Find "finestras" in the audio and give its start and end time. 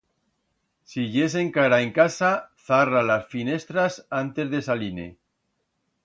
3.33-3.99